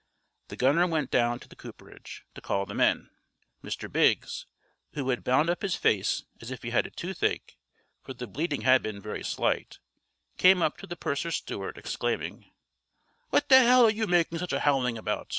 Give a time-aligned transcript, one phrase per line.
[0.47, 3.11] The gunner went down to the cooperage to call the men.
[3.63, 3.87] Mr.
[3.87, 4.47] Biggs,
[4.93, 7.55] who had bound up his face as if he had a toothache,
[8.03, 9.77] for the bleeding had been very slight,
[10.37, 12.45] came up to the purser's steward, exclaiming:
[13.29, 15.29] "What the hell are you making such a howling about?